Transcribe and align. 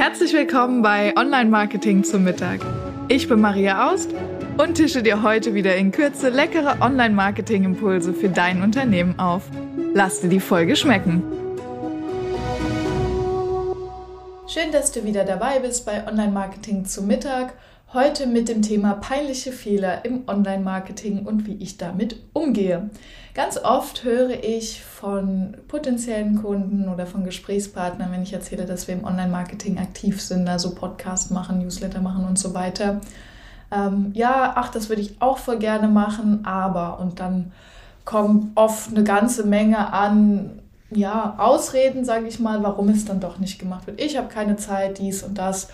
Herzlich 0.00 0.32
willkommen 0.32 0.80
bei 0.80 1.14
Online 1.14 1.50
Marketing 1.50 2.04
zum 2.04 2.24
Mittag. 2.24 2.60
Ich 3.08 3.28
bin 3.28 3.38
Maria 3.38 3.92
Aust 3.92 4.08
und 4.56 4.76
tische 4.76 5.02
dir 5.02 5.22
heute 5.22 5.52
wieder 5.52 5.76
in 5.76 5.92
Kürze 5.92 6.30
leckere 6.30 6.80
Online 6.80 7.14
Marketing 7.14 7.64
Impulse 7.64 8.14
für 8.14 8.30
dein 8.30 8.62
Unternehmen 8.62 9.18
auf. 9.18 9.42
Lass 9.92 10.22
dir 10.22 10.30
die 10.30 10.40
Folge 10.40 10.74
schmecken. 10.74 11.22
Schön, 14.48 14.72
dass 14.72 14.90
du 14.90 15.04
wieder 15.04 15.24
dabei 15.24 15.58
bist 15.58 15.84
bei 15.84 16.06
Online 16.08 16.32
Marketing 16.32 16.86
zum 16.86 17.06
Mittag. 17.06 17.52
Heute 17.92 18.28
mit 18.28 18.48
dem 18.48 18.62
Thema 18.62 18.94
peinliche 18.94 19.50
Fehler 19.50 20.04
im 20.04 20.28
Online-Marketing 20.28 21.26
und 21.26 21.48
wie 21.48 21.54
ich 21.54 21.76
damit 21.76 22.20
umgehe. 22.32 22.88
Ganz 23.34 23.58
oft 23.58 24.04
höre 24.04 24.44
ich 24.44 24.84
von 24.84 25.56
potenziellen 25.66 26.40
Kunden 26.40 26.88
oder 26.88 27.04
von 27.04 27.24
Gesprächspartnern, 27.24 28.12
wenn 28.12 28.22
ich 28.22 28.32
erzähle, 28.32 28.64
dass 28.64 28.86
wir 28.86 28.94
im 28.94 29.02
Online-Marketing 29.02 29.78
aktiv 29.78 30.22
sind, 30.22 30.48
also 30.48 30.76
Podcast 30.76 31.32
machen, 31.32 31.58
Newsletter 31.58 32.00
machen 32.00 32.24
und 32.28 32.38
so 32.38 32.54
weiter. 32.54 33.00
Ähm, 33.72 34.12
ja, 34.14 34.52
ach, 34.54 34.70
das 34.70 34.88
würde 34.88 35.02
ich 35.02 35.20
auch 35.20 35.38
voll 35.38 35.58
gerne 35.58 35.88
machen, 35.88 36.46
aber 36.46 37.00
und 37.00 37.18
dann 37.18 37.50
kommt 38.04 38.56
oft 38.56 38.90
eine 38.90 39.02
ganze 39.02 39.44
Menge 39.44 39.92
an 39.92 40.60
ja, 40.92 41.34
Ausreden, 41.38 42.04
sage 42.04 42.28
ich 42.28 42.38
mal, 42.38 42.62
warum 42.62 42.88
es 42.90 43.04
dann 43.04 43.18
doch 43.18 43.38
nicht 43.38 43.58
gemacht 43.58 43.88
wird. 43.88 44.00
Ich 44.00 44.16
habe 44.16 44.28
keine 44.28 44.54
Zeit, 44.54 44.98
dies 44.98 45.24
und 45.24 45.38
das. 45.38 45.70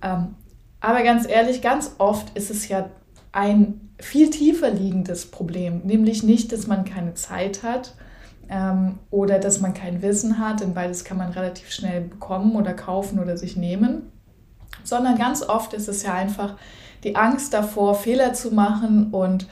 Ähm, 0.00 0.36
aber 0.80 1.02
ganz 1.02 1.28
ehrlich, 1.28 1.62
ganz 1.62 1.96
oft 1.98 2.36
ist 2.36 2.50
es 2.50 2.68
ja 2.68 2.90
ein 3.32 3.90
viel 3.98 4.30
tiefer 4.30 4.70
liegendes 4.70 5.30
Problem, 5.30 5.80
nämlich 5.84 6.22
nicht, 6.22 6.52
dass 6.52 6.66
man 6.66 6.84
keine 6.84 7.14
Zeit 7.14 7.62
hat 7.62 7.94
ähm, 8.48 8.98
oder 9.10 9.38
dass 9.38 9.60
man 9.60 9.74
kein 9.74 10.02
Wissen 10.02 10.38
hat, 10.38 10.60
denn 10.60 10.74
beides 10.74 11.04
kann 11.04 11.16
man 11.16 11.32
relativ 11.32 11.70
schnell 11.70 12.02
bekommen 12.02 12.56
oder 12.56 12.74
kaufen 12.74 13.18
oder 13.18 13.36
sich 13.36 13.56
nehmen, 13.56 14.12
sondern 14.84 15.18
ganz 15.18 15.42
oft 15.42 15.72
ist 15.72 15.88
es 15.88 16.02
ja 16.02 16.14
einfach 16.14 16.56
die 17.04 17.16
Angst 17.16 17.54
davor, 17.54 17.94
Fehler 17.94 18.32
zu 18.32 18.52
machen 18.52 19.10
und 19.12 19.46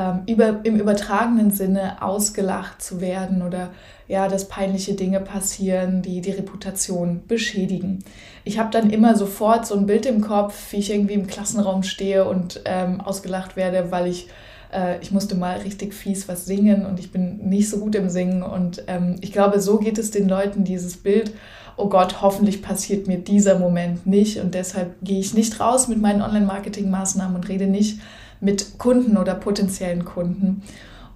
ähm, 0.00 0.22
über, 0.26 0.60
im 0.64 0.76
übertragenen 0.76 1.50
Sinne 1.50 2.00
ausgelacht 2.02 2.80
zu 2.80 3.00
werden 3.00 3.42
oder 3.42 3.70
ja, 4.08 4.28
dass 4.28 4.48
peinliche 4.48 4.94
Dinge 4.94 5.20
passieren, 5.20 6.02
die 6.02 6.20
die 6.20 6.30
Reputation 6.30 7.22
beschädigen. 7.28 8.00
Ich 8.44 8.58
habe 8.58 8.70
dann 8.70 8.90
immer 8.90 9.14
sofort 9.14 9.66
so 9.66 9.76
ein 9.76 9.86
Bild 9.86 10.06
im 10.06 10.20
Kopf, 10.20 10.72
wie 10.72 10.78
ich 10.78 10.90
irgendwie 10.90 11.14
im 11.14 11.26
Klassenraum 11.26 11.82
stehe 11.82 12.24
und 12.24 12.62
ähm, 12.64 13.00
ausgelacht 13.00 13.56
werde, 13.56 13.90
weil 13.90 14.06
ich 14.06 14.28
äh, 14.72 14.98
ich 15.00 15.10
musste 15.12 15.34
mal 15.34 15.58
richtig 15.58 15.92
fies 15.92 16.28
was 16.28 16.46
singen 16.46 16.86
und 16.86 16.98
ich 16.98 17.12
bin 17.12 17.48
nicht 17.48 17.68
so 17.68 17.78
gut 17.78 17.94
im 17.94 18.08
Singen 18.08 18.42
und 18.42 18.82
ähm, 18.86 19.16
ich 19.20 19.32
glaube, 19.32 19.60
so 19.60 19.78
geht 19.78 19.98
es 19.98 20.10
den 20.10 20.28
Leuten 20.28 20.64
dieses 20.64 20.96
Bild 20.96 21.32
oh 21.80 21.88
Gott, 21.88 22.20
hoffentlich 22.20 22.62
passiert 22.62 23.06
mir 23.06 23.18
dieser 23.18 23.58
Moment 23.58 24.06
nicht 24.06 24.38
und 24.38 24.54
deshalb 24.54 24.94
gehe 25.02 25.18
ich 25.18 25.34
nicht 25.34 25.60
raus 25.60 25.88
mit 25.88 26.00
meinen 26.00 26.22
Online-Marketing-Maßnahmen 26.22 27.36
und 27.36 27.48
rede 27.48 27.66
nicht 27.66 28.00
mit 28.40 28.78
Kunden 28.78 29.16
oder 29.16 29.34
potenziellen 29.34 30.04
Kunden. 30.04 30.62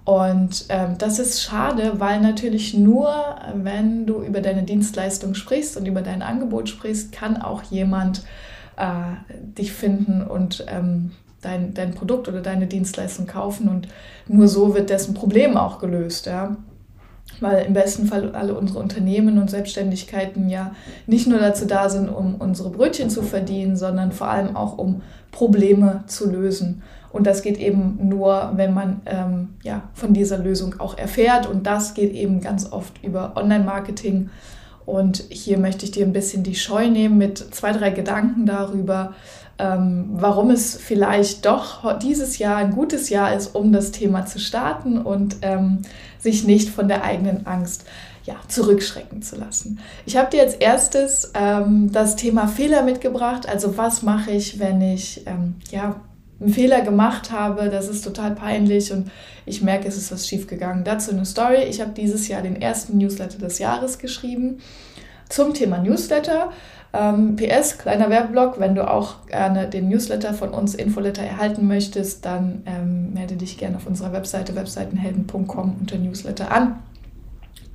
Und 0.03 0.65
ähm, 0.69 0.97
das 0.99 1.17
ist 1.17 1.41
schade, 1.41 1.93
weil 1.97 2.21
natürlich 2.21 2.75
nur, 2.75 3.11
wenn 3.55 4.05
du 4.05 4.21
über 4.21 4.39
deine 4.39 4.63
Dienstleistung 4.63 5.33
sprichst 5.33 5.77
und 5.77 5.87
über 5.87 6.03
dein 6.03 6.21
Angebot 6.21 6.69
sprichst, 6.69 7.11
kann 7.11 7.41
auch 7.41 7.63
jemand 7.63 8.21
äh, 8.77 9.33
dich 9.57 9.73
finden 9.73 10.21
und 10.21 10.63
ähm, 10.67 11.11
dein, 11.41 11.73
dein 11.73 11.95
Produkt 11.95 12.27
oder 12.27 12.41
deine 12.41 12.67
Dienstleistung 12.67 13.25
kaufen. 13.25 13.67
Und 13.67 13.87
nur 14.27 14.47
so 14.47 14.75
wird 14.75 14.91
dessen 14.91 15.15
Problem 15.15 15.57
auch 15.57 15.79
gelöst. 15.79 16.27
Ja? 16.27 16.55
weil 17.39 17.65
im 17.65 17.73
besten 17.73 18.05
Fall 18.05 18.33
alle 18.33 18.55
unsere 18.55 18.79
Unternehmen 18.79 19.39
und 19.39 19.49
Selbstständigkeiten 19.49 20.49
ja 20.49 20.73
nicht 21.07 21.27
nur 21.27 21.39
dazu 21.39 21.65
da 21.65 21.89
sind, 21.89 22.09
um 22.09 22.35
unsere 22.35 22.69
Brötchen 22.69 23.09
zu 23.09 23.23
verdienen, 23.23 23.75
sondern 23.75 24.11
vor 24.11 24.27
allem 24.27 24.55
auch 24.55 24.77
um 24.77 25.01
Probleme 25.31 26.03
zu 26.07 26.29
lösen. 26.29 26.83
Und 27.15 27.25
das 27.25 27.43
geht 27.43 27.57
eben 27.59 27.97
nur, 28.09 28.51
wenn 28.55 28.73
man 28.73 29.01
ähm, 29.05 29.53
ja, 29.63 29.83
von 29.93 30.13
dieser 30.13 30.37
Lösung 30.37 30.81
auch 30.81 30.97
erfährt. 30.97 31.47
Und 31.47 31.65
das 31.65 31.93
geht 31.93 32.11
eben 32.11 32.41
ganz 32.41 32.69
oft 32.73 33.01
über 33.05 33.37
Online-Marketing. 33.37 34.29
Und 34.85 35.23
hier 35.29 35.57
möchte 35.57 35.85
ich 35.85 35.91
dir 35.91 36.05
ein 36.05 36.11
bisschen 36.11 36.43
die 36.43 36.55
Scheu 36.55 36.89
nehmen 36.89 37.17
mit 37.17 37.37
zwei, 37.37 37.71
drei 37.71 37.91
Gedanken 37.91 38.45
darüber, 38.45 39.13
ähm, 39.57 40.09
warum 40.11 40.49
es 40.49 40.75
vielleicht 40.75 41.45
doch 41.45 41.97
dieses 41.99 42.37
Jahr 42.37 42.57
ein 42.57 42.71
gutes 42.71 43.07
Jahr 43.07 43.33
ist, 43.33 43.55
um 43.55 43.71
das 43.71 43.91
Thema 43.91 44.25
zu 44.25 44.37
starten 44.37 44.97
und 44.97 45.37
ähm, 45.41 45.83
sich 46.19 46.43
nicht 46.43 46.67
von 46.67 46.89
der 46.89 47.05
eigenen 47.05 47.47
Angst 47.47 47.85
ja, 48.25 48.35
zurückschrecken 48.49 49.21
zu 49.21 49.37
lassen. 49.37 49.79
Ich 50.05 50.17
habe 50.17 50.31
dir 50.31 50.41
als 50.41 50.55
erstes 50.55 51.31
ähm, 51.33 51.93
das 51.93 52.17
Thema 52.17 52.49
Fehler 52.49 52.83
mitgebracht. 52.83 53.47
Also 53.47 53.77
was 53.77 54.03
mache 54.03 54.31
ich, 54.31 54.59
wenn 54.59 54.81
ich 54.81 55.25
ähm, 55.25 55.55
ja, 55.71 55.95
einen 56.39 56.53
Fehler 56.53 56.81
gemacht 56.81 57.31
habe? 57.31 57.69
Das 57.69 57.87
ist 57.87 58.03
total 58.03 58.35
peinlich 58.35 58.91
und 58.91 59.11
ich 59.45 59.61
merke, 59.61 59.87
es 59.87 59.97
ist 59.97 60.11
was 60.11 60.27
schiefgegangen. 60.27 60.83
Dazu 60.83 61.11
eine 61.11 61.25
Story. 61.25 61.63
Ich 61.69 61.81
habe 61.81 61.91
dieses 61.91 62.27
Jahr 62.27 62.41
den 62.41 62.61
ersten 62.61 62.97
Newsletter 62.97 63.37
des 63.37 63.59
Jahres 63.59 63.97
geschrieben 63.99 64.59
zum 65.29 65.53
Thema 65.53 65.77
Newsletter. 65.77 66.51
Ähm, 66.93 67.35
PS, 67.35 67.77
kleiner 67.77 68.09
Werbeblock, 68.09 68.59
wenn 68.59 68.73
du 68.73 68.89
auch 68.89 69.25
gerne 69.27 69.67
den 69.67 69.89
Newsletter 69.89 70.33
von 70.33 70.49
uns, 70.49 70.75
Infoletter, 70.75 71.23
erhalten 71.23 71.67
möchtest, 71.67 72.25
dann 72.25 72.63
ähm, 72.65 73.13
melde 73.13 73.35
dich 73.35 73.57
gerne 73.57 73.75
auf 73.77 73.85
unserer 73.85 74.13
Webseite 74.13 74.55
webseitenhelden.com 74.55 75.75
unter 75.79 75.97
Newsletter 75.97 76.51
an. 76.51 76.79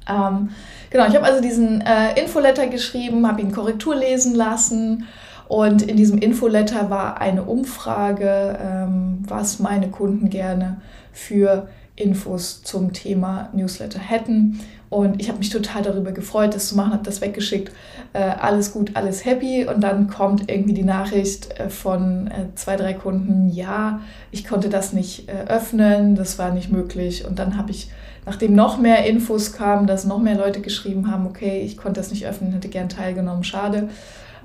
Ähm, 0.08 0.50
genau, 0.90 1.06
ich 1.06 1.14
habe 1.14 1.24
also 1.24 1.42
diesen 1.42 1.82
äh, 1.82 2.18
Infoletter 2.18 2.66
geschrieben, 2.68 3.26
habe 3.28 3.42
ihn 3.42 3.52
Korrektur 3.52 3.94
lesen 3.94 4.34
lassen 4.34 5.06
und 5.50 5.82
in 5.82 5.96
diesem 5.96 6.18
Infoletter 6.18 6.90
war 6.90 7.20
eine 7.20 7.42
Umfrage, 7.42 8.56
ähm, 8.62 9.18
was 9.26 9.58
meine 9.58 9.88
Kunden 9.88 10.30
gerne 10.30 10.80
für 11.10 11.66
Infos 11.96 12.62
zum 12.62 12.92
Thema 12.92 13.48
Newsletter 13.52 13.98
hätten. 13.98 14.60
Und 14.90 15.20
ich 15.20 15.28
habe 15.28 15.40
mich 15.40 15.50
total 15.50 15.82
darüber 15.82 16.12
gefreut, 16.12 16.54
das 16.54 16.68
zu 16.68 16.76
machen, 16.76 16.92
habe 16.92 17.02
das 17.02 17.20
weggeschickt. 17.20 17.72
Äh, 18.12 18.20
alles 18.20 18.72
gut, 18.72 18.92
alles 18.94 19.24
happy. 19.24 19.66
Und 19.66 19.80
dann 19.80 20.06
kommt 20.06 20.48
irgendwie 20.48 20.72
die 20.72 20.84
Nachricht 20.84 21.58
äh, 21.58 21.68
von 21.68 22.28
äh, 22.28 22.54
zwei, 22.54 22.76
drei 22.76 22.92
Kunden, 22.92 23.48
ja, 23.48 24.02
ich 24.30 24.46
konnte 24.46 24.68
das 24.68 24.92
nicht 24.92 25.28
äh, 25.28 25.46
öffnen, 25.48 26.14
das 26.14 26.38
war 26.38 26.54
nicht 26.54 26.70
möglich. 26.70 27.24
Und 27.26 27.40
dann 27.40 27.56
habe 27.56 27.72
ich, 27.72 27.90
nachdem 28.24 28.54
noch 28.54 28.78
mehr 28.78 29.04
Infos 29.04 29.52
kamen, 29.52 29.88
dass 29.88 30.04
noch 30.04 30.20
mehr 30.20 30.36
Leute 30.36 30.60
geschrieben 30.60 31.10
haben, 31.10 31.26
okay, 31.26 31.60
ich 31.62 31.76
konnte 31.76 31.98
das 31.98 32.12
nicht 32.12 32.24
öffnen, 32.24 32.52
hätte 32.52 32.68
gern 32.68 32.88
teilgenommen, 32.88 33.42
schade. 33.42 33.88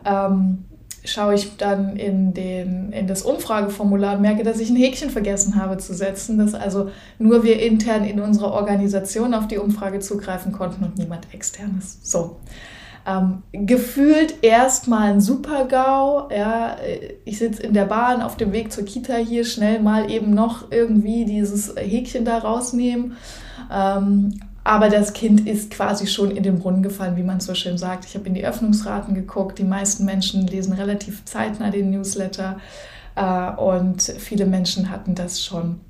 Ähm, 0.03 0.65
schaue 1.05 1.35
ich 1.35 1.57
dann 1.57 1.95
in, 1.95 2.33
den, 2.33 2.91
in 2.91 3.07
das 3.07 3.21
Umfrageformular 3.21 4.15
und 4.15 4.21
merke, 4.21 4.43
dass 4.43 4.59
ich 4.59 4.69
ein 4.69 4.75
Häkchen 4.75 5.09
vergessen 5.09 5.55
habe 5.55 5.77
zu 5.77 5.93
setzen, 5.93 6.37
dass 6.37 6.53
also 6.53 6.89
nur 7.19 7.43
wir 7.43 7.61
intern 7.61 8.03
in 8.03 8.19
unserer 8.19 8.53
Organisation 8.53 9.33
auf 9.33 9.47
die 9.47 9.57
Umfrage 9.57 9.99
zugreifen 9.99 10.51
konnten 10.51 10.83
und 10.83 10.97
niemand 10.97 11.33
externes. 11.33 11.99
So. 12.03 12.37
Ähm, 13.07 13.43
gefühlt 13.51 14.43
erstmal 14.43 15.11
ein 15.11 15.21
Super-GAU. 15.21 16.29
Ja, 16.31 16.77
ich 17.23 17.37
sitze 17.37 17.61
in 17.61 17.73
der 17.73 17.85
Bahn 17.85 18.23
auf 18.23 18.35
dem 18.35 18.51
Weg 18.51 18.71
zur 18.71 18.83
Kita 18.83 19.15
hier, 19.15 19.45
schnell 19.45 19.79
mal 19.79 20.09
eben 20.09 20.33
noch 20.33 20.71
irgendwie 20.71 21.25
dieses 21.25 21.75
Häkchen 21.75 22.25
da 22.25 22.39
rausnehmen. 22.39 23.15
Ähm, 23.71 24.39
aber 24.65 24.89
das 24.89 25.13
Kind 25.13 25.47
ist 25.47 25.69
quasi 25.69 26.07
schon 26.07 26.31
in 26.31 26.41
den 26.41 26.57
Brunnen 26.57 26.81
gefallen, 26.81 27.17
wie 27.17 27.23
man 27.23 27.39
so 27.39 27.53
schön 27.53 27.77
sagt. 27.77 28.03
Ich 28.03 28.15
habe 28.15 28.25
in 28.25 28.33
die 28.33 28.43
Öffnungsraten 28.43 29.13
geguckt. 29.13 29.59
Die 29.59 29.63
meisten 29.63 30.05
Menschen 30.05 30.47
lesen 30.47 30.73
relativ 30.73 31.23
zeitnah 31.23 31.69
den 31.69 31.91
Newsletter. 31.91 32.59
Äh, 33.15 33.51
und 33.61 34.01
viele 34.01 34.47
Menschen 34.47 34.89
hatten 34.89 35.13
das 35.13 35.43
schon 35.43 35.81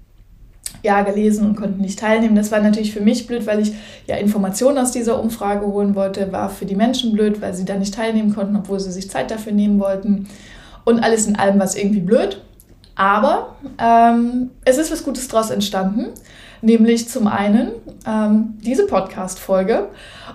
ja, 0.84 1.04
gelesen 1.04 1.46
und 1.46 1.56
konnten 1.56 1.80
nicht 1.80 2.00
teilnehmen. 2.00 2.36
Das 2.36 2.52
war 2.52 2.60
natürlich 2.60 2.92
für 2.92 3.00
mich 3.00 3.28
blöd, 3.28 3.48
weil 3.48 3.62
ich 3.62 3.72
ja 4.08 4.18
Informationen 4.18 4.78
aus 4.78 4.92
dieser 4.92 5.22
Umfrage 5.22 5.66
holen 5.66 5.96
wollte. 5.96 6.34
War 6.34 6.50
für 6.50 6.66
die 6.66 6.76
Menschen 6.76 7.14
blöd, 7.14 7.40
weil 7.42 7.54
sie 7.54 7.64
da 7.64 7.78
nicht 7.78 7.94
teilnehmen 7.94 8.36
konnten, 8.36 8.58
obwohl 8.58 8.82
sie 8.82 8.92
sich 8.92 9.10
Zeit 9.10 9.32
dafür 9.32 9.54
nehmen 9.54 9.80
wollten. 9.80 10.28
Und 10.84 11.00
alles 11.00 11.28
in 11.28 11.38
allem 11.38 11.60
war 11.60 11.66
es 11.66 11.76
irgendwie 11.76 12.02
blöd. 12.02 12.42
Aber 12.96 13.56
ähm, 13.78 14.52
es 14.66 14.78
ist 14.78 14.92
was 14.92 15.06
Gutes 15.06 15.30
daraus 15.30 15.50
entstanden 15.50 16.08
nämlich 16.66 17.08
zum 17.08 17.28
einen 17.28 17.70
ähm, 18.08 18.56
diese 18.62 18.88
Podcast-Folge 18.88 19.90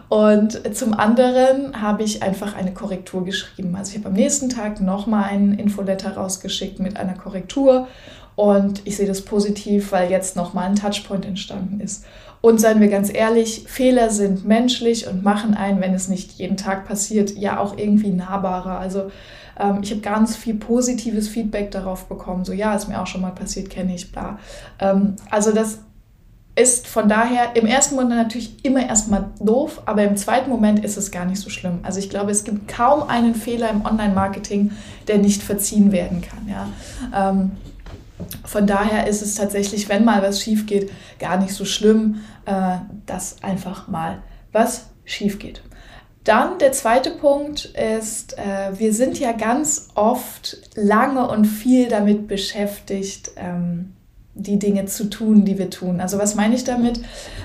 und 0.08 0.76
zum 0.76 0.94
anderen 0.94 1.80
habe 1.80 2.02
ich 2.02 2.22
einfach 2.22 2.56
eine 2.56 2.72
Korrektur 2.72 3.24
geschrieben. 3.24 3.76
Also 3.76 3.92
ich 3.92 3.98
habe 3.98 4.08
am 4.08 4.14
nächsten 4.14 4.48
Tag 4.48 4.80
nochmal 4.80 5.24
einen 5.24 5.58
Infoletter 5.58 6.16
rausgeschickt 6.16 6.80
mit 6.80 6.96
einer 6.96 7.14
Korrektur 7.14 7.88
und 8.36 8.82
ich 8.86 8.96
sehe 8.96 9.06
das 9.06 9.22
positiv, 9.22 9.92
weil 9.92 10.10
jetzt 10.10 10.36
nochmal 10.36 10.66
ein 10.66 10.76
Touchpoint 10.76 11.26
entstanden 11.26 11.80
ist. 11.80 12.04
Und 12.40 12.58
seien 12.58 12.80
wir 12.80 12.88
ganz 12.88 13.12
ehrlich, 13.12 13.64
Fehler 13.66 14.08
sind 14.08 14.46
menschlich 14.46 15.06
und 15.06 15.22
machen 15.22 15.54
einen, 15.54 15.80
wenn 15.82 15.92
es 15.92 16.08
nicht 16.08 16.32
jeden 16.32 16.56
Tag 16.56 16.88
passiert, 16.88 17.36
ja 17.36 17.58
auch 17.58 17.76
irgendwie 17.76 18.10
nahbarer. 18.10 18.78
Also 18.78 19.10
ähm, 19.58 19.80
ich 19.82 19.90
habe 19.90 20.00
ganz 20.00 20.36
viel 20.36 20.54
positives 20.54 21.28
Feedback 21.28 21.70
darauf 21.70 22.06
bekommen. 22.06 22.46
So, 22.46 22.54
ja, 22.54 22.74
ist 22.74 22.88
mir 22.88 23.00
auch 23.00 23.06
schon 23.06 23.20
mal 23.20 23.32
passiert, 23.32 23.68
kenne 23.68 23.94
ich, 23.94 24.10
bla. 24.10 24.38
Ähm, 24.78 25.16
also 25.30 25.52
das 25.52 25.80
ist 26.60 26.86
von 26.86 27.08
daher 27.08 27.56
im 27.56 27.66
ersten 27.66 27.94
Moment 27.94 28.16
natürlich 28.16 28.64
immer 28.64 28.86
erstmal 28.86 29.30
doof, 29.40 29.82
aber 29.86 30.04
im 30.04 30.16
zweiten 30.16 30.50
Moment 30.50 30.84
ist 30.84 30.96
es 30.96 31.10
gar 31.10 31.24
nicht 31.24 31.40
so 31.40 31.48
schlimm. 31.48 31.80
Also 31.82 31.98
ich 31.98 32.10
glaube, 32.10 32.30
es 32.30 32.44
gibt 32.44 32.68
kaum 32.68 33.08
einen 33.08 33.34
Fehler 33.34 33.70
im 33.70 33.84
Online-Marketing, 33.84 34.72
der 35.08 35.18
nicht 35.18 35.42
verziehen 35.42 35.90
werden 35.90 36.20
kann. 36.20 36.48
Ja. 36.48 36.68
Ähm, 37.32 37.52
von 38.44 38.66
daher 38.66 39.06
ist 39.06 39.22
es 39.22 39.34
tatsächlich, 39.34 39.88
wenn 39.88 40.04
mal 40.04 40.22
was 40.22 40.42
schief 40.42 40.66
geht, 40.66 40.90
gar 41.18 41.38
nicht 41.38 41.54
so 41.54 41.64
schlimm, 41.64 42.20
äh, 42.44 42.76
dass 43.06 43.42
einfach 43.42 43.88
mal 43.88 44.22
was 44.52 44.90
schief 45.04 45.38
geht. 45.38 45.62
Dann 46.24 46.58
der 46.58 46.72
zweite 46.72 47.12
Punkt 47.12 47.64
ist, 47.64 48.36
äh, 48.36 48.78
wir 48.78 48.92
sind 48.92 49.18
ja 49.18 49.32
ganz 49.32 49.88
oft 49.94 50.58
lange 50.74 51.26
und 51.28 51.46
viel 51.46 51.88
damit 51.88 52.28
beschäftigt, 52.28 53.30
ähm, 53.36 53.94
die 54.34 54.58
Dinge 54.58 54.86
zu 54.86 55.10
tun, 55.10 55.44
die 55.44 55.58
wir 55.58 55.70
tun. 55.70 56.00
Also 56.00 56.18
was 56.18 56.34
meine 56.34 56.54
ich 56.54 56.64
damit? 56.64 56.98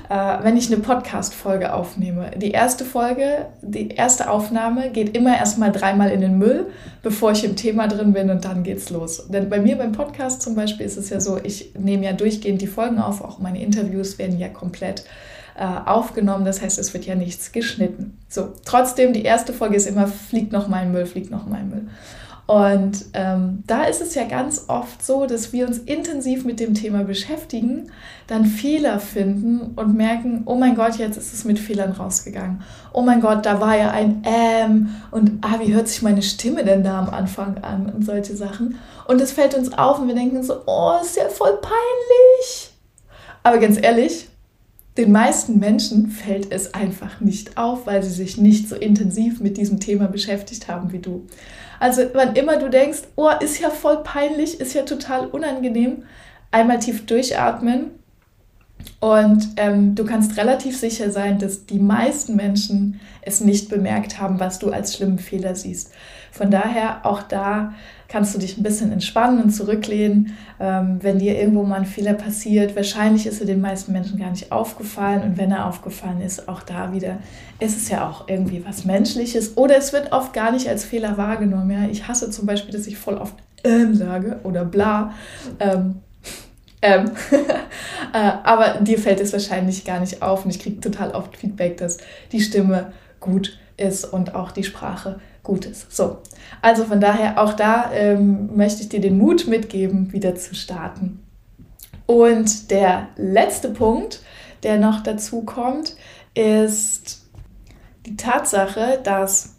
Äh, 0.10 0.44
wenn 0.44 0.56
ich 0.56 0.72
eine 0.72 0.82
Podcast-Folge 0.82 1.74
aufnehme. 1.74 2.32
Die 2.38 2.52
erste 2.52 2.86
Folge, 2.86 3.48
die 3.62 3.90
erste 3.90 4.30
Aufnahme 4.30 4.92
geht 4.92 5.18
immer 5.18 5.36
erstmal 5.36 5.72
dreimal 5.72 6.12
in 6.12 6.22
den 6.22 6.38
Müll, 6.38 6.68
bevor 7.02 7.32
ich 7.32 7.44
im 7.44 7.56
Thema 7.56 7.88
drin 7.88 8.14
bin 8.14 8.30
und 8.30 8.46
dann 8.46 8.64
geht's 8.64 8.92
los. 8.92 9.28
Denn 9.30 9.50
bei 9.50 9.60
mir 9.60 9.78
beim 9.78 9.94
Podcast 9.94 10.44
zum 10.44 10.56
Beispiel 10.56 10.86
ist 10.86 10.98
es 10.98 11.10
ja 11.10 11.20
so, 11.20 11.40
ich 11.44 11.74
nehme 11.78 12.06
ja 12.06 12.14
durchgehend 12.14 12.62
die 12.62 12.68
Folgen 12.68 13.00
auf, 13.00 13.22
auch 13.22 13.40
meine 13.40 13.62
Interviews 13.62 14.20
werden 14.20 14.38
ja 14.38 14.48
komplett 14.48 15.06
äh, 15.58 15.64
aufgenommen. 15.64 16.46
Das 16.46 16.62
heißt, 16.62 16.78
es 16.78 16.94
wird 16.94 17.06
ja 17.06 17.16
nichts 17.16 17.52
geschnitten. 17.52 18.18
So, 18.30 18.54
trotzdem, 18.64 19.14
die 19.14 19.24
erste 19.24 19.54
Folge 19.54 19.76
ist 19.76 19.88
immer, 19.88 20.08
fliegt 20.08 20.52
noch 20.52 20.68
mal 20.68 20.84
in 20.84 20.92
Müll, 20.92 21.06
fliegt 21.06 21.32
noch 21.32 21.48
mal 21.48 21.62
in 21.62 21.70
Müll. 21.70 21.88
Und 22.47 23.06
ähm, 23.13 23.63
da 23.65 23.86
ist 23.86 24.01
es 24.01 24.13
ja 24.13 24.25
ganz 24.25 24.65
oft 24.68 25.03
so, 25.03 25.25
dass 25.25 25.51
wir 25.51 25.68
uns 25.68 25.80
intensiv 25.80 26.45
mit 26.45 26.59
dem 26.59 26.75
Thema 26.75 27.03
beschäftigen, 27.03 27.92
dann 28.27 28.45
Fehler 28.45 29.00
finden 29.00 29.74
und 29.75 29.95
merken, 29.95 30.44
oh 30.45 30.53
mein 30.53 30.75
Gott, 30.75 30.95
jetzt 30.95 31.18
ist 31.18 31.33
es 31.33 31.44
mit 31.44 31.57
Fehlern 31.57 31.94
rausgegangen. 31.94 32.62
Oh 32.94 33.01
mein 33.01 33.19
Gott, 33.19 33.47
da 33.47 33.59
war 33.59 33.75
ja 33.75 33.89
ein 33.89 34.21
Ähm 34.25 34.89
und 35.09 35.39
ah, 35.42 35.59
wie 35.59 35.74
hört 35.74 35.88
sich 35.88 36.03
meine 36.03 36.21
Stimme 36.21 36.63
denn 36.63 36.83
da 36.83 37.00
am 37.00 37.09
Anfang 37.09 37.57
an 37.63 37.88
und 37.88 38.06
solche 38.06 38.36
Sachen. 38.36 38.77
Und 39.07 39.21
es 39.21 39.31
fällt 39.31 39.56
uns 39.56 39.74
auf 39.74 40.00
und 40.00 40.07
wir 40.07 40.15
denken 40.15 40.44
so, 40.44 40.62
oh, 40.68 40.94
ist 41.01 41.18
ja 41.18 41.27
voll 41.30 41.57
peinlich. 41.62 42.71
Aber 43.41 43.57
ganz 43.57 43.81
ehrlich, 43.81 44.27
den 44.97 45.12
meisten 45.12 45.59
Menschen 45.59 46.07
fällt 46.07 46.51
es 46.51 46.74
einfach 46.74 47.19
nicht 47.19 47.57
auf, 47.57 47.86
weil 47.86 48.01
sie 48.01 48.12
sich 48.12 48.38
nicht 48.38 48.69
so 48.69 48.75
intensiv 48.75 49.42
mit 49.42 49.57
diesem 49.57 49.80
Thema 49.80 50.07
beschäftigt 50.07 50.68
haben 50.69 50.92
wie 50.94 51.00
du. 51.00 51.27
Also 51.80 52.03
wann 52.13 52.36
immer 52.36 52.57
du 52.57 52.69
denkst, 52.69 53.01
oh, 53.15 53.31
ist 53.42 53.59
ja 53.59 53.69
voll 53.69 54.03
peinlich, 54.03 54.59
ist 54.62 54.74
ja 54.74 54.83
total 54.83 55.27
unangenehm, 55.27 56.03
einmal 56.51 56.80
tief 56.80 57.06
durchatmen 57.06 57.92
und 59.00 59.50
ähm, 59.58 59.96
du 59.96 60.06
kannst 60.06 60.38
relativ 60.38 60.78
sicher 60.78 61.12
sein, 61.12 61.40
dass 61.40 61.66
die 61.66 61.80
meisten 61.80 62.36
Menschen 62.36 63.00
es 63.22 63.42
nicht 63.42 63.70
bemerkt 63.70 64.20
haben, 64.20 64.40
was 64.40 64.60
du 64.60 64.72
als 64.72 64.96
schlimmen 64.96 65.20
Fehler 65.20 65.56
siehst. 65.56 65.92
Von 66.32 66.52
daher 66.52 67.06
auch 67.06 67.24
da 67.24 67.74
kannst 68.08 68.36
du 68.36 68.40
dich 68.40 68.58
ein 68.58 68.64
bisschen 68.64 68.92
entspannen 68.92 69.42
und 69.42 69.52
zurücklehnen, 69.52 70.34
ähm, 70.60 71.00
wenn 71.02 71.20
dir 71.20 71.40
irgendwo 71.40 71.64
mal 71.64 71.80
ein 71.80 71.86
Fehler 71.86 72.14
passiert. 72.14 72.76
Wahrscheinlich 72.76 73.26
ist 73.26 73.40
er 73.40 73.48
den 73.48 73.62
meisten 73.62 73.92
Menschen 73.92 74.20
gar 74.20 74.30
nicht 74.30 74.52
aufgefallen 74.52 75.24
und 75.24 75.38
wenn 75.38 75.52
er 75.52 75.66
aufgefallen 75.66 76.22
ist, 76.22 76.48
auch 76.48 76.62
da 76.62 76.94
wieder 76.94 77.18
ist 77.60 77.78
es 77.78 77.90
ja 77.90 78.08
auch 78.08 78.28
irgendwie 78.28 78.66
was 78.66 78.86
Menschliches 78.86 79.58
oder 79.58 79.78
es 79.78 79.94
wird 79.94 80.12
oft 80.12 80.34
gar 80.34 80.52
nicht 80.52 80.68
als 80.68 80.84
Fehler 80.84 81.18
wahrgenommen. 81.18 81.72
Ja? 81.72 81.90
Ich 81.90 82.08
hasse 82.08 82.30
zum 82.30 82.46
Beispiel, 82.46 82.74
dass 82.74 82.88
ich 82.88 82.98
voll 82.98 83.16
oft 83.16 83.36
ähm 83.64 83.96
sage 83.96 84.40
oder 84.44 84.64
bla. 84.64 85.14
Ähm, 85.60 86.02
ähm, 86.86 87.12
äh, 88.14 88.32
aber 88.44 88.80
dir 88.82 89.00
fällt 89.00 89.20
es 89.20 89.34
wahrscheinlich 89.34 89.86
gar 89.86 90.00
nicht 90.00 90.22
auf 90.22 90.46
und 90.46 90.52
ich 90.52 90.60
kriege 90.60 90.80
total 90.80 91.12
oft 91.12 91.36
Feedback, 91.36 91.78
dass 91.78 91.98
die 92.32 92.42
Stimme 92.42 92.94
gut 93.20 93.58
ist 93.78 94.06
und 94.06 94.36
auch 94.36 94.52
die 94.52 94.64
Sprache 94.64 95.20
gut 95.42 95.66
ist. 95.66 95.96
So, 95.96 96.20
also 96.62 96.86
von 96.86 97.02
daher 97.02 97.42
auch 97.42 97.54
da 97.54 97.92
ähm, 97.92 98.56
möchte 98.56 98.84
ich 98.84 98.90
dir 98.90 99.02
den 99.02 99.18
Mut 99.18 99.48
mitgeben, 99.48 100.14
wieder 100.14 100.36
zu 100.36 100.54
starten. 100.54 101.24
Und 102.06 102.70
der 102.70 103.08
letzte 103.16 103.70
Punkt, 103.70 104.22
der 104.62 104.78
noch 104.78 105.02
dazu 105.02 105.42
kommt, 105.42 105.96
ist 106.36 107.26
die 108.06 108.16
Tatsache, 108.16 109.00
dass 109.04 109.56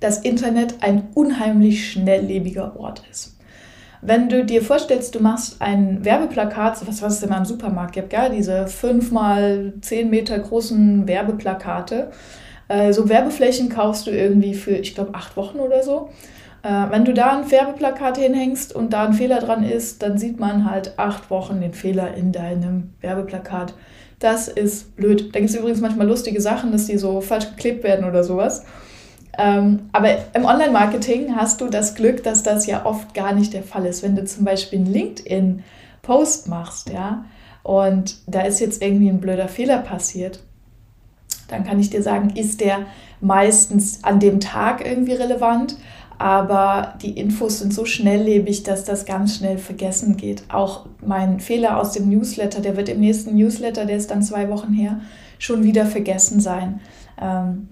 das 0.00 0.18
Internet 0.18 0.82
ein 0.82 1.08
unheimlich 1.14 1.90
schnelllebiger 1.90 2.78
Ort 2.78 3.02
ist. 3.10 3.35
Wenn 4.06 4.28
du 4.28 4.44
dir 4.44 4.62
vorstellst, 4.62 5.16
du 5.16 5.20
machst 5.20 5.60
ein 5.60 6.04
Werbeplakat, 6.04 6.78
so 6.78 6.86
was, 6.86 7.02
was 7.02 7.16
es 7.16 7.22
immer 7.24 7.38
im 7.38 7.44
Supermarkt 7.44 7.92
gibt, 7.92 8.10
gell? 8.10 8.30
diese 8.30 8.68
5 8.68 9.10
mal 9.10 9.72
10 9.80 10.08
Meter 10.08 10.38
großen 10.38 11.08
Werbeplakate, 11.08 12.12
äh, 12.68 12.92
so 12.92 13.08
Werbeflächen 13.08 13.68
kaufst 13.68 14.06
du 14.06 14.12
irgendwie 14.12 14.54
für, 14.54 14.76
ich 14.76 14.94
glaube, 14.94 15.12
acht 15.14 15.36
Wochen 15.36 15.58
oder 15.58 15.82
so. 15.82 16.10
Äh, 16.62 16.68
wenn 16.90 17.04
du 17.04 17.14
da 17.14 17.36
ein 17.36 17.50
Werbeplakat 17.50 18.16
hinhängst 18.16 18.72
und 18.72 18.92
da 18.92 19.06
ein 19.06 19.12
Fehler 19.12 19.40
dran 19.40 19.64
ist, 19.64 20.04
dann 20.04 20.18
sieht 20.18 20.38
man 20.38 20.70
halt 20.70 20.96
acht 20.98 21.28
Wochen 21.28 21.60
den 21.60 21.74
Fehler 21.74 22.14
in 22.14 22.30
deinem 22.30 22.94
Werbeplakat. 23.00 23.74
Das 24.20 24.46
ist 24.46 24.94
blöd. 24.94 25.34
Da 25.34 25.40
gibt 25.40 25.50
es 25.50 25.56
übrigens 25.56 25.80
manchmal 25.80 26.06
lustige 26.06 26.40
Sachen, 26.40 26.70
dass 26.70 26.86
die 26.86 26.96
so 26.96 27.20
falsch 27.20 27.50
geklebt 27.50 27.82
werden 27.82 28.06
oder 28.06 28.22
sowas. 28.22 28.64
Ähm, 29.38 29.90
aber 29.92 30.16
im 30.34 30.44
Online-Marketing 30.44 31.36
hast 31.36 31.60
du 31.60 31.68
das 31.68 31.94
Glück, 31.94 32.22
dass 32.22 32.42
das 32.42 32.66
ja 32.66 32.86
oft 32.86 33.14
gar 33.14 33.34
nicht 33.34 33.52
der 33.52 33.62
Fall 33.62 33.86
ist. 33.86 34.02
Wenn 34.02 34.16
du 34.16 34.24
zum 34.24 34.44
Beispiel 34.44 34.78
einen 34.78 34.92
LinkedIn-Post 34.92 36.48
machst, 36.48 36.90
ja, 36.90 37.24
und 37.62 38.18
da 38.26 38.42
ist 38.42 38.60
jetzt 38.60 38.82
irgendwie 38.82 39.08
ein 39.08 39.20
blöder 39.20 39.48
Fehler 39.48 39.78
passiert, 39.78 40.40
dann 41.48 41.64
kann 41.64 41.80
ich 41.80 41.90
dir 41.90 42.02
sagen, 42.02 42.30
ist 42.30 42.60
der 42.60 42.86
meistens 43.20 44.04
an 44.04 44.20
dem 44.20 44.40
Tag 44.40 44.86
irgendwie 44.86 45.14
relevant. 45.14 45.76
Aber 46.18 46.94
die 47.02 47.18
Infos 47.18 47.58
sind 47.58 47.74
so 47.74 47.84
schnelllebig, 47.84 48.62
dass 48.62 48.84
das 48.84 49.04
ganz 49.04 49.36
schnell 49.36 49.58
vergessen 49.58 50.16
geht. 50.16 50.44
Auch 50.48 50.86
mein 51.04 51.40
Fehler 51.40 51.78
aus 51.78 51.92
dem 51.92 52.08
Newsletter, 52.08 52.60
der 52.60 52.76
wird 52.76 52.88
im 52.88 53.00
nächsten 53.00 53.36
Newsletter, 53.36 53.84
der 53.84 53.98
ist 53.98 54.10
dann 54.10 54.22
zwei 54.22 54.48
Wochen 54.48 54.72
her, 54.72 55.00
schon 55.38 55.62
wieder 55.62 55.84
vergessen 55.84 56.40
sein. 56.40 56.80
Ähm, 57.20 57.68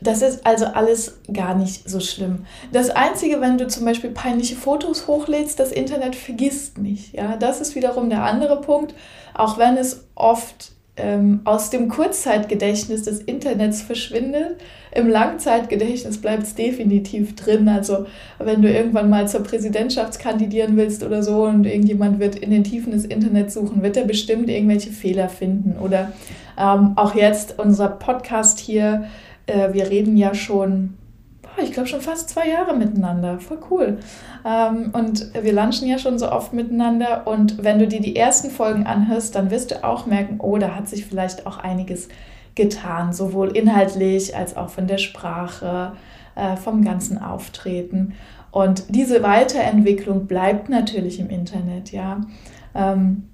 das 0.00 0.22
ist 0.22 0.46
also 0.46 0.66
alles 0.66 1.18
gar 1.32 1.54
nicht 1.54 1.88
so 1.88 2.00
schlimm. 2.00 2.46
Das 2.72 2.90
Einzige, 2.90 3.40
wenn 3.40 3.58
du 3.58 3.66
zum 3.68 3.84
Beispiel 3.84 4.10
peinliche 4.10 4.56
Fotos 4.56 5.06
hochlädst, 5.06 5.58
das 5.58 5.72
Internet 5.72 6.16
vergisst 6.16 6.78
nicht. 6.78 7.14
Ja, 7.14 7.36
das 7.36 7.60
ist 7.60 7.74
wiederum 7.74 8.10
der 8.10 8.24
andere 8.24 8.60
Punkt. 8.60 8.94
Auch 9.34 9.58
wenn 9.58 9.76
es 9.76 10.04
oft 10.14 10.72
ähm, 11.00 11.40
aus 11.44 11.70
dem 11.70 11.88
Kurzzeitgedächtnis 11.88 13.02
des 13.02 13.20
Internets 13.20 13.82
verschwindet. 13.82 14.56
Im 14.92 15.08
Langzeitgedächtnis 15.08 16.18
bleibt 16.18 16.42
es 16.42 16.54
definitiv 16.54 17.36
drin. 17.36 17.68
Also 17.68 18.06
wenn 18.38 18.62
du 18.62 18.70
irgendwann 18.70 19.08
mal 19.08 19.28
zur 19.28 19.42
Präsidentschaft 19.42 20.18
kandidieren 20.18 20.76
willst 20.76 21.02
oder 21.02 21.22
so 21.22 21.44
und 21.44 21.64
irgendjemand 21.64 22.18
wird 22.18 22.36
in 22.36 22.50
den 22.50 22.64
Tiefen 22.64 22.92
des 22.92 23.04
Internets 23.04 23.54
suchen, 23.54 23.82
wird 23.82 23.96
er 23.96 24.04
bestimmt 24.04 24.48
irgendwelche 24.48 24.90
Fehler 24.90 25.28
finden. 25.28 25.78
Oder 25.80 26.12
ähm, 26.58 26.92
auch 26.96 27.14
jetzt 27.14 27.58
unser 27.58 27.88
Podcast 27.88 28.58
hier, 28.58 29.04
äh, 29.50 29.72
wir 29.72 29.90
reden 29.90 30.16
ja 30.16 30.34
schon 30.34 30.94
ich 31.62 31.72
glaube 31.72 31.88
schon 31.88 32.00
fast 32.00 32.30
zwei 32.30 32.48
Jahre 32.48 32.76
miteinander. 32.76 33.38
Voll 33.38 33.58
cool. 33.70 33.98
Ähm, 34.44 34.90
und 34.92 35.32
wir 35.34 35.52
lunchen 35.52 35.88
ja 35.88 35.98
schon 35.98 36.18
so 36.18 36.30
oft 36.30 36.52
miteinander. 36.52 37.26
Und 37.26 37.62
wenn 37.62 37.78
du 37.78 37.86
dir 37.86 38.00
die 38.00 38.16
ersten 38.16 38.50
Folgen 38.50 38.86
anhörst, 38.86 39.34
dann 39.34 39.50
wirst 39.50 39.70
du 39.70 39.84
auch 39.84 40.06
merken, 40.06 40.38
oh, 40.40 40.58
da 40.58 40.74
hat 40.74 40.88
sich 40.88 41.06
vielleicht 41.06 41.46
auch 41.46 41.58
einiges 41.58 42.08
getan, 42.54 43.12
sowohl 43.12 43.56
inhaltlich 43.56 44.36
als 44.36 44.56
auch 44.56 44.70
von 44.70 44.86
der 44.86 44.98
Sprache, 44.98 45.92
äh, 46.34 46.56
vom 46.56 46.84
ganzen 46.84 47.18
Auftreten. 47.18 48.14
Und 48.50 48.84
diese 48.88 49.22
Weiterentwicklung 49.22 50.26
bleibt 50.26 50.68
natürlich 50.68 51.20
im 51.20 51.30
Internet, 51.30 51.92
ja. 51.92 52.20
Ähm, 52.74 53.29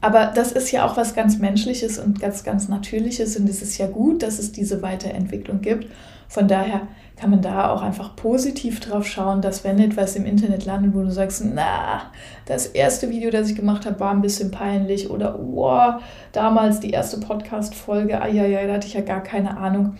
aber 0.00 0.32
das 0.34 0.52
ist 0.52 0.70
ja 0.70 0.86
auch 0.86 0.96
was 0.96 1.14
ganz 1.14 1.38
Menschliches 1.38 1.98
und 1.98 2.20
ganz, 2.20 2.42
ganz 2.44 2.68
Natürliches 2.68 3.36
und 3.36 3.48
es 3.48 3.62
ist 3.62 3.78
ja 3.78 3.86
gut, 3.86 4.22
dass 4.22 4.38
es 4.38 4.52
diese 4.52 4.82
Weiterentwicklung 4.82 5.60
gibt. 5.60 5.86
Von 6.28 6.46
daher 6.46 6.82
kann 7.16 7.30
man 7.30 7.42
da 7.42 7.70
auch 7.70 7.82
einfach 7.82 8.16
positiv 8.16 8.80
drauf 8.80 9.06
schauen, 9.06 9.42
dass 9.42 9.64
wenn 9.64 9.78
etwas 9.78 10.16
im 10.16 10.24
Internet 10.24 10.64
landet, 10.64 10.94
wo 10.94 11.02
du 11.02 11.10
sagst, 11.10 11.42
na, 11.44 12.02
das 12.46 12.66
erste 12.66 13.10
Video, 13.10 13.30
das 13.30 13.50
ich 13.50 13.56
gemacht 13.56 13.84
habe, 13.84 14.00
war 14.00 14.12
ein 14.12 14.22
bisschen 14.22 14.50
peinlich 14.50 15.10
oder 15.10 15.38
wow, 15.38 16.00
damals 16.32 16.80
die 16.80 16.90
erste 16.90 17.18
Podcast-Folge, 17.18 18.12
ja, 18.32 18.66
da 18.66 18.72
hatte 18.72 18.86
ich 18.86 18.94
ja 18.94 19.02
gar 19.02 19.22
keine 19.22 19.56
Ahnung. 19.58 19.98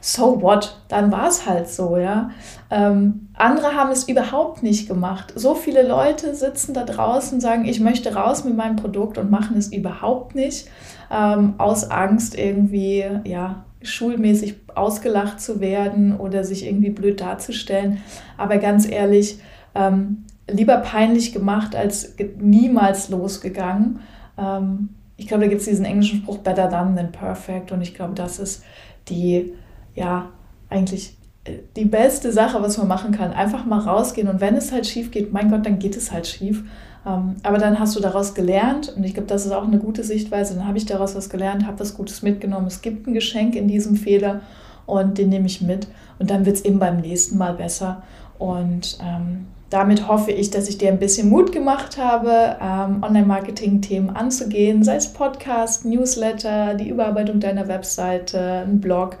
So 0.00 0.40
what? 0.40 0.76
Dann 0.88 1.12
war 1.12 1.28
es 1.28 1.46
halt 1.46 1.68
so, 1.68 1.98
ja. 1.98 2.30
Ähm, 2.70 3.28
andere 3.34 3.74
haben 3.74 3.90
es 3.90 4.08
überhaupt 4.08 4.62
nicht 4.62 4.88
gemacht. 4.88 5.32
So 5.36 5.54
viele 5.54 5.86
Leute 5.86 6.34
sitzen 6.34 6.72
da 6.72 6.84
draußen 6.84 7.34
und 7.34 7.40
sagen, 7.40 7.66
ich 7.66 7.80
möchte 7.80 8.14
raus 8.14 8.44
mit 8.44 8.56
meinem 8.56 8.76
Produkt 8.76 9.18
und 9.18 9.30
machen 9.30 9.56
es 9.58 9.72
überhaupt 9.72 10.34
nicht. 10.34 10.68
Ähm, 11.10 11.54
aus 11.58 11.90
Angst 11.90 12.38
irgendwie, 12.38 13.04
ja, 13.24 13.64
schulmäßig 13.82 14.56
ausgelacht 14.74 15.40
zu 15.40 15.60
werden 15.60 16.16
oder 16.16 16.44
sich 16.44 16.66
irgendwie 16.66 16.90
blöd 16.90 17.20
darzustellen. 17.20 17.98
Aber 18.36 18.58
ganz 18.58 18.88
ehrlich, 18.88 19.38
ähm, 19.74 20.24
lieber 20.48 20.78
peinlich 20.78 21.32
gemacht 21.32 21.74
als 21.76 22.14
niemals 22.38 23.08
losgegangen. 23.08 24.00
Ähm, 24.38 24.90
ich 25.16 25.28
glaube, 25.28 25.44
da 25.44 25.48
gibt 25.48 25.60
es 25.60 25.66
diesen 25.66 25.84
englischen 25.84 26.20
Spruch, 26.20 26.38
better 26.38 26.68
done 26.68 26.96
than 26.96 27.12
perfect. 27.12 27.72
Und 27.72 27.82
ich 27.82 27.94
glaube, 27.94 28.14
das 28.14 28.38
ist 28.38 28.62
die, 29.08 29.52
ja, 30.00 30.30
eigentlich 30.70 31.14
äh, 31.44 31.58
die 31.76 31.84
beste 31.84 32.32
Sache, 32.32 32.62
was 32.62 32.78
man 32.78 32.88
machen 32.88 33.12
kann. 33.12 33.32
Einfach 33.32 33.66
mal 33.66 33.80
rausgehen 33.80 34.28
und 34.28 34.40
wenn 34.40 34.56
es 34.56 34.72
halt 34.72 34.86
schief 34.86 35.10
geht, 35.10 35.32
mein 35.32 35.50
Gott, 35.50 35.66
dann 35.66 35.78
geht 35.78 35.96
es 35.96 36.10
halt 36.10 36.26
schief. 36.26 36.64
Ähm, 37.06 37.36
aber 37.42 37.58
dann 37.58 37.78
hast 37.78 37.96
du 37.96 38.00
daraus 38.00 38.34
gelernt 38.34 38.94
und 38.96 39.04
ich 39.04 39.14
glaube, 39.14 39.28
das 39.28 39.44
ist 39.44 39.52
auch 39.52 39.66
eine 39.66 39.78
gute 39.78 40.02
Sichtweise. 40.02 40.54
Dann 40.54 40.66
habe 40.66 40.78
ich 40.78 40.86
daraus 40.86 41.14
was 41.14 41.28
gelernt, 41.28 41.66
habe 41.66 41.80
was 41.80 41.94
Gutes 41.96 42.22
mitgenommen. 42.22 42.66
Es 42.66 42.80
gibt 42.80 43.06
ein 43.06 43.14
Geschenk 43.14 43.54
in 43.54 43.68
diesem 43.68 43.96
Fehler 43.96 44.40
und 44.86 45.18
den 45.18 45.28
nehme 45.28 45.46
ich 45.46 45.60
mit 45.60 45.86
und 46.18 46.30
dann 46.30 46.46
wird 46.46 46.56
es 46.56 46.64
eben 46.64 46.78
beim 46.78 47.00
nächsten 47.00 47.36
Mal 47.36 47.54
besser. 47.54 48.02
Und 48.38 48.98
ähm, 49.02 49.46
damit 49.70 50.08
hoffe 50.08 50.32
ich, 50.32 50.50
dass 50.50 50.68
ich 50.68 50.78
dir 50.78 50.88
ein 50.88 50.98
bisschen 50.98 51.28
Mut 51.28 51.52
gemacht 51.52 51.96
habe, 51.96 52.56
ähm, 52.60 53.02
Online-Marketing-Themen 53.02 54.10
anzugehen, 54.10 54.82
sei 54.82 54.96
es 54.96 55.12
Podcast, 55.12 55.84
Newsletter, 55.84 56.74
die 56.74 56.88
Überarbeitung 56.88 57.38
deiner 57.38 57.68
Webseite, 57.68 58.64
ein 58.66 58.80
Blog. 58.80 59.18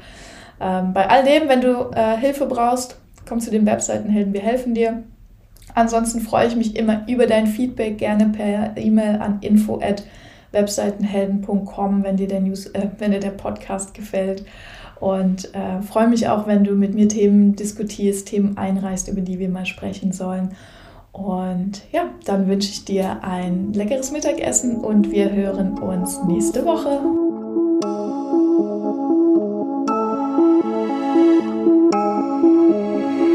Ähm, 0.60 0.92
bei 0.92 1.08
all 1.08 1.24
dem, 1.24 1.48
wenn 1.48 1.60
du 1.60 1.90
äh, 1.94 2.16
Hilfe 2.16 2.46
brauchst, 2.46 2.96
komm 3.26 3.40
zu 3.40 3.50
den 3.50 3.66
Webseitenhelden, 3.66 4.32
wir 4.32 4.42
helfen 4.42 4.74
dir. 4.74 5.02
Ansonsten 5.74 6.20
freue 6.20 6.46
ich 6.48 6.56
mich 6.56 6.74
immer 6.76 7.06
über 7.08 7.26
dein 7.26 7.46
Feedback, 7.46 7.98
gerne 7.98 8.28
per 8.28 8.76
E-Mail 8.76 9.20
an 9.20 9.38
info@webseitenhelden.com, 9.40 12.02
wenn 12.02 12.16
dir 12.16 12.28
der 12.28 12.42
äh, 12.42 12.88
wenn 12.98 13.12
dir 13.12 13.20
der 13.20 13.30
Podcast 13.30 13.94
gefällt. 13.94 14.44
Und 14.98 15.54
äh, 15.54 15.82
freue 15.82 16.08
mich 16.08 16.28
auch, 16.28 16.46
wenn 16.46 16.64
du 16.64 16.72
mit 16.72 16.94
mir 16.94 17.08
Themen 17.08 17.56
diskutierst, 17.56 18.28
Themen 18.28 18.58
einreichst, 18.58 19.08
über 19.08 19.22
die 19.22 19.38
wir 19.38 19.48
mal 19.48 19.64
sprechen 19.64 20.12
sollen. 20.12 20.50
Und 21.12 21.80
ja, 21.90 22.10
dann 22.26 22.46
wünsche 22.48 22.68
ich 22.70 22.84
dir 22.84 23.24
ein 23.24 23.72
leckeres 23.72 24.12
Mittagessen 24.12 24.76
und 24.76 25.10
wir 25.10 25.32
hören 25.32 25.78
uns 25.78 26.22
nächste 26.24 26.66
Woche. 26.66 27.29